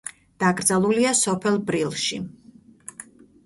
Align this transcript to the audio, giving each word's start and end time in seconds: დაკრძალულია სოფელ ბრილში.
დაკრძალულია 0.43 1.11
სოფელ 1.21 1.61
ბრილში. 1.69 2.21